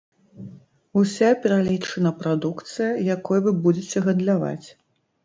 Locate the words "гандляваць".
4.07-4.67